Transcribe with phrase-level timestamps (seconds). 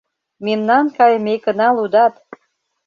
[0.45, 2.13] Мемнан кайымекына лудат.